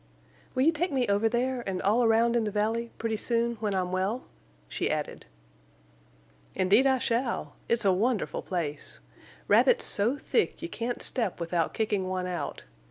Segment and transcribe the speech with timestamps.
[0.55, 3.91] "Will you take me over there, and all around in the valley—pretty soon, when I'm
[3.91, 4.23] well?"
[4.67, 5.27] she added.
[6.55, 7.53] "Indeed I shall.
[7.69, 8.99] It's a wonderful place.
[9.47, 12.63] Rabbits so thick you can't step without kicking one out.